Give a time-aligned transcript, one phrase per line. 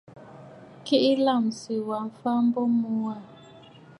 [0.85, 3.15] Keʼe lâmsì wa mfa a mbo mu wâ.